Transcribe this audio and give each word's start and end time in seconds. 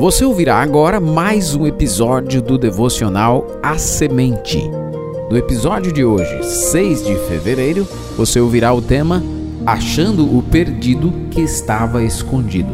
Você 0.00 0.24
ouvirá 0.24 0.62
agora 0.62 0.98
mais 0.98 1.54
um 1.54 1.66
episódio 1.66 2.40
do 2.40 2.56
devocional 2.56 3.46
A 3.62 3.76
Semente. 3.76 4.58
No 5.28 5.36
episódio 5.36 5.92
de 5.92 6.02
hoje, 6.02 6.42
6 6.42 7.04
de 7.04 7.14
fevereiro, 7.28 7.86
você 8.16 8.40
ouvirá 8.40 8.72
o 8.72 8.80
tema 8.80 9.22
Achando 9.66 10.38
o 10.38 10.42
Perdido 10.42 11.12
que 11.30 11.42
Estava 11.42 12.02
Escondido. 12.02 12.72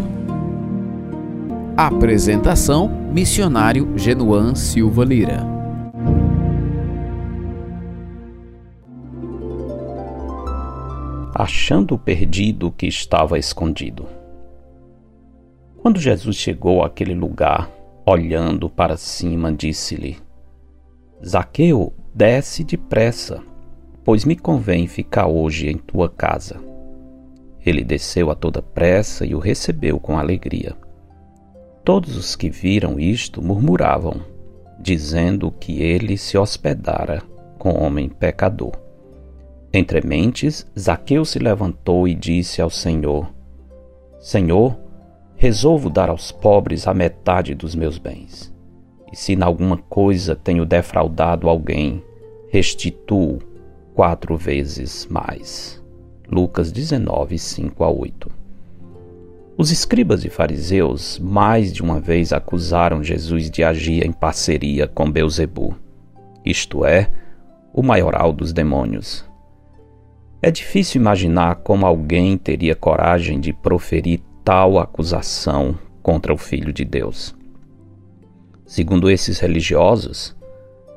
Apresentação: 1.77 2.87
Missionário 3.13 3.93
Genuan 3.97 4.55
Silva 4.55 5.05
Lira. 5.05 5.45
Achando 11.35 11.97
o 11.97 11.99
perdido 11.99 12.71
que 12.71 12.87
estava 12.87 13.37
escondido. 13.37 14.07
Quando 15.87 16.01
Jesus 16.01 16.35
chegou 16.35 16.83
àquele 16.83 17.15
lugar, 17.15 17.71
olhando 18.05 18.69
para 18.69 18.97
cima, 18.97 19.53
disse-lhe: 19.53 20.17
Zaqueu, 21.25 21.95
desce 22.13 22.65
depressa, 22.65 23.41
pois 24.03 24.25
me 24.25 24.35
convém 24.35 24.89
ficar 24.89 25.29
hoje 25.29 25.69
em 25.69 25.79
tua 25.79 26.09
casa. 26.09 26.61
Ele 27.65 27.85
desceu 27.85 28.33
a 28.33 28.35
toda 28.35 28.61
pressa 28.61 29.25
e 29.25 29.33
o 29.33 29.39
recebeu 29.39 30.01
com 30.01 30.19
alegria. 30.19 30.75
Todos 31.85 32.17
os 32.17 32.35
que 32.35 32.51
viram 32.51 32.99
isto 32.99 33.41
murmuravam, 33.41 34.23
dizendo 34.81 35.53
que 35.53 35.81
ele 35.81 36.19
se 36.19 36.37
hospedara 36.37 37.23
com 37.61 37.81
homem 37.81 38.09
pecador. 38.09 38.73
Entre 39.73 40.05
mentes, 40.05 40.67
Zaqueu 40.77 41.25
se 41.25 41.39
levantou 41.39 42.09
e 42.09 42.15
disse 42.17 42.61
ao 42.61 42.71
Senhor: 42.71 43.33
Senhor, 44.19 44.85
resolvo 45.47 45.89
dar 45.89 46.11
aos 46.11 46.33
pobres 46.33 46.89
a 46.89 46.93
metade 46.93 47.55
dos 47.55 47.77
meus 47.77 47.99
bens. 47.99 48.53
E 49.13 49.17
se 49.17 49.33
em 49.33 49.43
alguma 49.45 49.77
coisa 49.77 50.35
tenho 50.35 50.67
defraudado 50.67 51.49
alguém, 51.49 52.03
restituo 52.49 53.39
quatro 53.95 54.37
vezes 54.37 55.07
mais. 55.07 55.81
Lucas 56.29 56.73
19, 56.73 57.39
5 57.39 57.85
a 57.85 57.89
8. 57.89 58.29
Os 59.57 59.71
escribas 59.71 60.25
e 60.25 60.29
fariseus 60.29 61.17
mais 61.21 61.73
de 61.73 61.81
uma 61.81 62.01
vez 62.01 62.33
acusaram 62.33 63.01
Jesus 63.01 63.49
de 63.49 63.63
agir 63.63 64.05
em 64.05 64.11
parceria 64.11 64.89
com 64.89 65.09
Beuzebu, 65.09 65.77
isto 66.45 66.85
é, 66.85 67.09
o 67.73 67.85
maioral 67.85 68.33
dos 68.33 68.53
demônios. 68.53 69.25
É 70.43 70.51
difícil 70.51 71.01
imaginar 71.01 71.55
como 71.57 71.87
alguém 71.87 72.37
teria 72.37 72.75
coragem 72.75 73.39
de 73.39 73.53
proferir 73.53 74.21
tal 74.47 74.79
acusação 74.79 75.77
contra 76.01 76.33
o 76.33 76.37
Filho 76.37 76.73
de 76.73 76.85
Deus. 76.85 77.35
Segundo 78.65 79.11
esses 79.11 79.41
religiosos, 79.41 80.37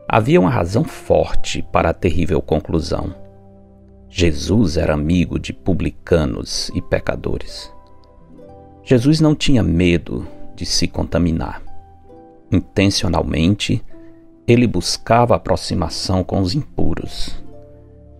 havia 0.08 0.39
uma 0.39 0.52
razão 0.52 0.83
forte 0.83 1.64
para 1.72 1.89
a 1.89 1.94
terrível 1.94 2.44
conclusão. 2.44 3.11
Jesus 4.08 4.78
era 4.78 4.94
amigo 4.94 5.39
de 5.39 5.52
publicanos 5.52 6.69
e 6.75 6.81
pecadores. 6.81 7.73
Jesus 8.83 9.19
não 9.19 9.33
tinha 9.33 9.63
medo 9.63 10.28
de 10.56 10.63
se 10.63 10.88
contaminar. 10.88 11.59
Intencionalmente, 12.52 13.84
ele 14.47 14.67
buscava 14.67 15.36
aproximação 15.36 16.23
com 16.23 16.39
os 16.39 16.53
impuros. 16.53 17.44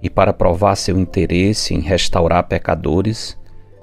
E 0.02 0.10
para 0.10 0.34
provar 0.34 0.76
seu 0.76 0.98
interesse 0.98 1.76
em 1.76 1.82
restaurar 1.82 2.48
pecadores, 2.48 3.38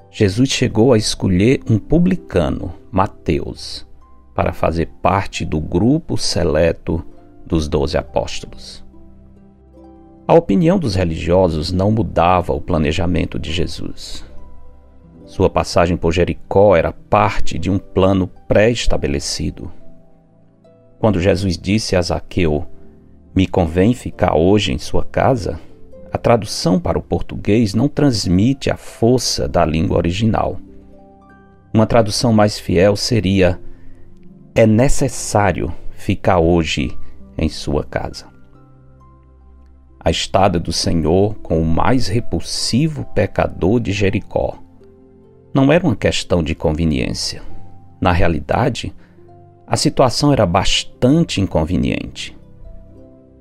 Jesus 0.09 0.49
chegou 0.49 0.93
a 0.93 0.97
escolher 0.97 1.61
um 1.69 1.77
publicano, 1.77 2.73
Mateus, 2.91 3.85
para 4.33 4.53
fazer 4.53 4.87
parte 5.01 5.45
do 5.45 5.59
grupo 5.59 6.17
seleto 6.17 7.03
dos 7.45 7.67
doze 7.67 7.97
apóstolos. 7.97 8.83
A 10.27 10.33
opinião 10.33 10.77
dos 10.77 10.95
religiosos 10.95 11.71
não 11.71 11.91
mudava 11.91 12.53
o 12.53 12.61
planejamento 12.61 13.39
de 13.39 13.51
Jesus. 13.51 14.25
Sua 15.25 15.49
passagem 15.49 15.95
por 15.95 16.11
Jericó 16.11 16.75
era 16.75 16.91
parte 16.91 17.57
de 17.57 17.69
um 17.69 17.77
plano 17.77 18.27
pré-estabelecido. 18.47 19.71
Quando 20.99 21.21
Jesus 21.21 21.57
disse 21.57 21.95
a 21.95 22.01
Zaqueu: 22.01 22.65
Me 23.35 23.47
convém 23.47 23.93
ficar 23.93 24.35
hoje 24.35 24.73
em 24.73 24.77
sua 24.77 25.03
casa, 25.03 25.59
a 26.11 26.17
tradução 26.17 26.79
para 26.79 26.97
o 26.97 27.01
português 27.01 27.73
não 27.73 27.87
transmite 27.87 28.69
a 28.69 28.77
força 28.77 29.47
da 29.47 29.65
língua 29.65 29.97
original. 29.97 30.57
Uma 31.73 31.85
tradução 31.85 32.31
mais 32.31 32.57
fiel 32.57 32.95
seria: 32.95 33.59
É 34.55 34.65
necessário 34.65 35.73
ficar 35.91 36.39
hoje 36.39 36.97
em 37.37 37.49
sua 37.49 37.83
casa. 37.83 38.25
A 39.99 40.09
estada 40.09 40.59
do 40.59 40.71
Senhor 40.71 41.35
com 41.35 41.61
o 41.61 41.65
mais 41.65 42.07
repulsivo 42.07 43.03
pecador 43.13 43.79
de 43.79 43.91
Jericó 43.91 44.57
não 45.53 45.73
era 45.73 45.85
uma 45.85 45.95
questão 45.95 46.41
de 46.41 46.55
conveniência. 46.55 47.41
Na 47.99 48.11
realidade, 48.11 48.95
a 49.65 49.75
situação 49.75 50.31
era 50.31 50.45
bastante 50.45 51.41
inconveniente. 51.41 52.36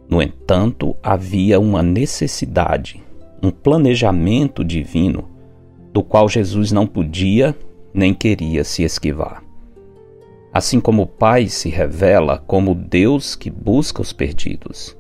No 0.08 0.22
entanto, 0.22 0.96
havia 1.02 1.58
uma 1.58 1.82
necessidade, 1.82 3.02
um 3.42 3.50
planejamento 3.50 4.64
divino 4.64 5.28
do 5.92 6.02
qual 6.02 6.28
Jesus 6.28 6.70
não 6.70 6.86
podia 6.86 7.56
nem 7.92 8.12
queria 8.12 8.62
se 8.62 8.82
esquivar. 8.82 9.42
Assim 10.52 10.80
como 10.80 11.02
o 11.02 11.06
Pai 11.06 11.48
se 11.48 11.68
revela 11.68 12.38
como 12.46 12.74
Deus 12.74 13.34
que 13.34 13.50
busca 13.50 14.00
os 14.00 14.12
perdidos, 14.12 14.96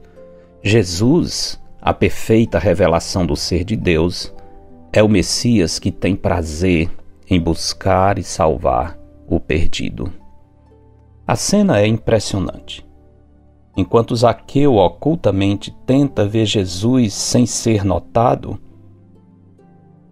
Jesus, 0.62 1.60
a 1.80 1.94
perfeita 1.94 2.58
revelação 2.58 3.24
do 3.24 3.36
ser 3.36 3.64
de 3.64 3.76
Deus, 3.76 4.34
é 4.92 5.02
o 5.02 5.08
Messias 5.08 5.78
que 5.78 5.92
tem 5.92 6.16
prazer 6.16 6.90
em 7.28 7.40
buscar 7.40 8.18
e 8.18 8.22
salvar 8.22 8.98
o 9.28 9.38
perdido. 9.38 10.12
A 11.26 11.36
cena 11.36 11.80
é 11.80 11.86
impressionante. 11.86 12.85
Enquanto 13.76 14.16
Zaqueu 14.16 14.76
ocultamente 14.76 15.70
tenta 15.84 16.26
ver 16.26 16.46
Jesus 16.46 17.12
sem 17.12 17.44
ser 17.44 17.84
notado, 17.84 18.58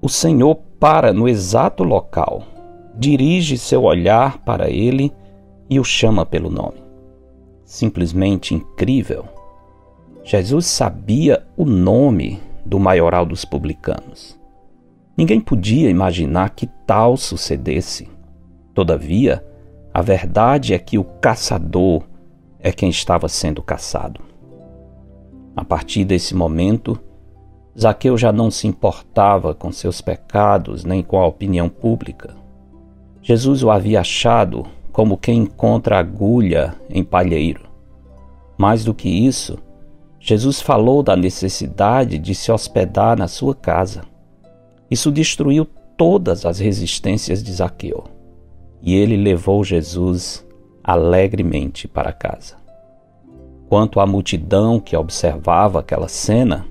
o 0.03 0.09
Senhor 0.09 0.57
para 0.79 1.15
no 1.15 1.27
exato 1.27 1.83
local, 1.83 2.43
dirige 2.95 3.57
seu 3.57 3.85
olhar 3.85 4.39
para 4.39 4.69
ele 4.69 5.11
e 5.71 5.81
o 5.81 5.85
chama 5.85 6.27
pelo 6.27 6.51
nome. 6.51 6.85
Simplesmente 7.65 8.55
incrível. 8.55 9.25
Jesus 10.23 10.67
sabia 10.67 11.47
o 11.57 11.65
nome 11.65 12.39
do 12.67 12.79
maioral 12.79 13.25
dos 13.25 13.47
publicanos. 13.47 14.39
Ninguém 15.17 15.41
podia 15.41 15.89
imaginar 15.89 16.51
que 16.51 16.67
tal 16.87 17.17
sucedesse. 17.17 18.09
Todavia, 18.75 19.43
a 19.93 20.03
verdade 20.03 20.75
é 20.75 20.79
que 20.79 20.99
o 20.99 21.05
caçador 21.05 22.03
é 22.65 22.73
quem 22.73 22.89
estava 22.89 23.29
sendo 23.29 23.63
caçado. 23.63 24.23
A 25.55 25.63
partir 25.63 26.03
desse 26.03 26.35
momento, 26.35 26.99
Zaqueu 27.79 28.17
já 28.17 28.33
não 28.33 28.51
se 28.51 28.67
importava 28.67 29.55
com 29.55 29.71
seus 29.71 30.01
pecados 30.01 30.83
nem 30.83 31.03
com 31.03 31.21
a 31.21 31.27
opinião 31.27 31.69
pública. 31.69 32.35
Jesus 33.21 33.63
o 33.63 33.71
havia 33.71 34.01
achado 34.01 34.65
como 34.91 35.19
quem 35.19 35.41
encontra 35.41 35.99
agulha 35.99 36.75
em 36.89 37.05
palheiro. 37.05 37.69
Mais 38.57 38.83
do 38.83 38.95
que 38.95 39.11
isso, 39.11 39.59
Jesus 40.19 40.63
falou 40.63 41.03
da 41.03 41.15
necessidade 41.15 42.19
de 42.19 42.35
se 42.35 42.51
hospedar 42.51 43.19
na 43.19 43.29
sua 43.29 43.55
casa. 43.55 44.03
Isso 44.91 45.13
destruiu 45.13 45.67
todas 45.99 46.47
as 46.47 46.61
resistências 46.61 47.43
de 47.43 47.53
Zaqueu. 47.53 48.05
E 48.81 48.95
ele 48.95 49.19
levou 49.19 49.63
Jesus 49.63 50.47
alegremente 50.83 51.89
para 51.89 52.13
casa. 52.13 52.64
Quanto 53.75 53.99
à 53.99 54.07
multidão 54.07 54.79
que 54.79 54.97
observava 54.97 55.81
aquela 55.81 56.07
cena, 56.07 56.65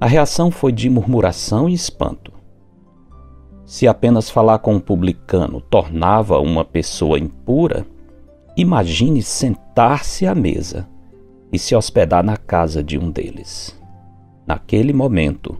a 0.00 0.08
reação 0.08 0.50
foi 0.50 0.72
de 0.72 0.90
murmuração 0.90 1.68
e 1.68 1.72
espanto. 1.72 2.32
Se 3.64 3.86
apenas 3.86 4.28
falar 4.28 4.58
com 4.58 4.74
um 4.74 4.80
publicano 4.80 5.60
tornava 5.60 6.40
uma 6.40 6.64
pessoa 6.64 7.16
impura, 7.16 7.86
imagine 8.56 9.22
sentar-se 9.22 10.26
à 10.26 10.34
mesa 10.34 10.88
e 11.52 11.60
se 11.60 11.76
hospedar 11.76 12.24
na 12.24 12.36
casa 12.36 12.82
de 12.82 12.98
um 12.98 13.08
deles. 13.08 13.80
Naquele 14.44 14.92
momento, 14.92 15.56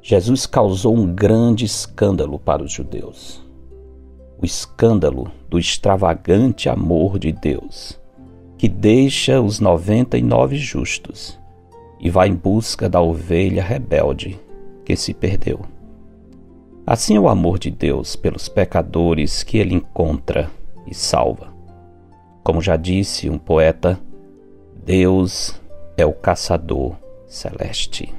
Jesus 0.00 0.46
causou 0.46 0.96
um 0.96 1.14
grande 1.14 1.66
escândalo 1.66 2.38
para 2.38 2.62
os 2.62 2.72
judeus 2.72 3.44
o 4.40 4.44
escândalo 4.44 5.30
do 5.48 5.58
extravagante 5.58 6.68
amor 6.68 7.18
de 7.18 7.32
Deus, 7.32 7.98
que 8.64 8.68
deixa 8.70 9.42
os 9.42 9.60
noventa 9.60 10.16
e 10.16 10.22
nove 10.22 10.56
justos 10.56 11.38
e 12.00 12.08
vai 12.08 12.28
em 12.28 12.34
busca 12.34 12.88
da 12.88 12.98
ovelha 12.98 13.62
rebelde 13.62 14.40
que 14.86 14.96
se 14.96 15.12
perdeu. 15.12 15.60
Assim 16.86 17.14
é 17.14 17.20
o 17.20 17.28
amor 17.28 17.58
de 17.58 17.70
Deus 17.70 18.16
pelos 18.16 18.48
pecadores 18.48 19.42
que 19.42 19.58
ele 19.58 19.74
encontra 19.74 20.50
e 20.86 20.94
salva. 20.94 21.48
Como 22.42 22.62
já 22.62 22.74
disse 22.74 23.28
um 23.28 23.36
poeta, 23.36 24.00
Deus 24.82 25.60
é 25.94 26.06
o 26.06 26.14
caçador 26.14 26.96
celeste. 27.26 28.14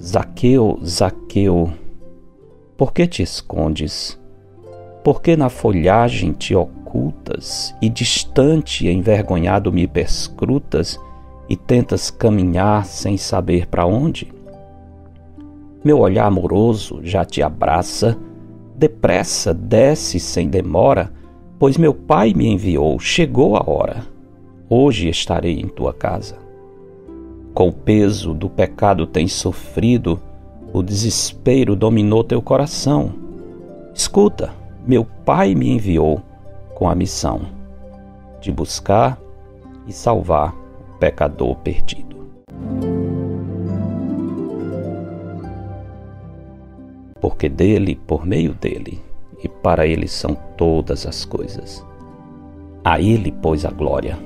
Zaqueu, 0.00 0.80
Zaqueu, 0.82 1.70
por 2.78 2.94
que 2.94 3.06
te 3.06 3.22
escondes? 3.22 4.18
Por 5.06 5.22
que 5.22 5.36
na 5.36 5.48
folhagem 5.48 6.32
te 6.32 6.52
ocultas 6.52 7.72
e 7.80 7.88
distante 7.88 8.88
e 8.88 8.90
envergonhado 8.90 9.72
me 9.72 9.86
perscrutas 9.86 10.98
e 11.48 11.54
tentas 11.54 12.10
caminhar 12.10 12.84
sem 12.84 13.16
saber 13.16 13.68
para 13.68 13.86
onde? 13.86 14.34
Meu 15.84 16.00
olhar 16.00 16.26
amoroso 16.26 16.98
já 17.04 17.24
te 17.24 17.40
abraça, 17.40 18.18
depressa 18.76 19.54
desce 19.54 20.18
sem 20.18 20.48
demora, 20.48 21.12
pois 21.56 21.76
meu 21.78 21.94
pai 21.94 22.34
me 22.34 22.48
enviou, 22.48 22.98
chegou 22.98 23.56
a 23.56 23.62
hora. 23.64 24.04
Hoje 24.68 25.08
estarei 25.08 25.60
em 25.60 25.68
tua 25.68 25.94
casa. 25.94 26.36
Com 27.54 27.68
o 27.68 27.72
peso 27.72 28.34
do 28.34 28.50
pecado 28.50 29.06
tens 29.06 29.34
sofrido, 29.34 30.20
o 30.72 30.82
desespero 30.82 31.76
dominou 31.76 32.24
teu 32.24 32.42
coração. 32.42 33.14
Escuta, 33.94 34.65
meu 34.86 35.04
Pai 35.24 35.54
me 35.54 35.68
enviou 35.70 36.22
com 36.74 36.88
a 36.88 36.94
missão 36.94 37.40
de 38.40 38.52
buscar 38.52 39.18
e 39.86 39.92
salvar 39.92 40.54
o 40.54 40.98
pecador 40.98 41.56
perdido. 41.56 42.16
Porque 47.20 47.48
dele, 47.48 47.96
por 48.06 48.24
meio 48.24 48.54
dele 48.54 49.02
e 49.42 49.48
para 49.48 49.86
ele 49.86 50.06
são 50.06 50.36
todas 50.56 51.04
as 51.04 51.24
coisas. 51.24 51.84
A 52.84 53.00
ele, 53.00 53.32
pois, 53.32 53.64
a 53.64 53.70
glória 53.70 54.16